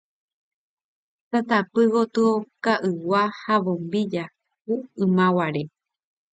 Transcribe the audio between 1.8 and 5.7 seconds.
gotyo ka'ygua ha bombilla ku ymaguare